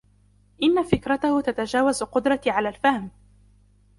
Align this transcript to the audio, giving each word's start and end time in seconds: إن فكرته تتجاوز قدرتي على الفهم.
إن 0.63 0.83
فكرته 0.83 1.41
تتجاوز 1.41 2.03
قدرتي 2.03 2.49
على 2.49 2.69
الفهم. 2.69 3.09